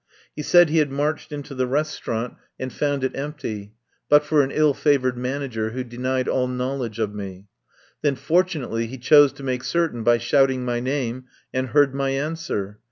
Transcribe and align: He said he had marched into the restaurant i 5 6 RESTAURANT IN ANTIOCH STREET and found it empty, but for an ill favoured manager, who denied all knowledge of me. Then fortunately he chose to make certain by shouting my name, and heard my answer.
He 0.35 0.41
said 0.41 0.69
he 0.71 0.79
had 0.79 0.91
marched 0.91 1.31
into 1.31 1.53
the 1.53 1.67
restaurant 1.67 2.33
i 2.59 2.63
5 2.63 2.71
6 2.71 2.81
RESTAURANT 2.81 3.03
IN 3.03 3.03
ANTIOCH 3.03 3.03
STREET 3.03 3.03
and 3.03 3.03
found 3.03 3.03
it 3.03 3.23
empty, 3.23 3.73
but 4.09 4.23
for 4.25 4.41
an 4.41 4.49
ill 4.49 4.73
favoured 4.73 5.15
manager, 5.15 5.69
who 5.69 5.83
denied 5.83 6.27
all 6.27 6.47
knowledge 6.47 6.97
of 6.97 7.13
me. 7.13 7.45
Then 8.01 8.15
fortunately 8.15 8.87
he 8.87 8.97
chose 8.97 9.31
to 9.33 9.43
make 9.43 9.63
certain 9.63 10.01
by 10.03 10.17
shouting 10.17 10.65
my 10.65 10.79
name, 10.79 11.25
and 11.53 11.67
heard 11.67 11.93
my 11.93 12.09
answer. 12.09 12.79